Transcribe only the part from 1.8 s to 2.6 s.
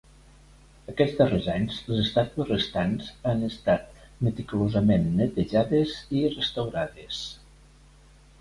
les estàtues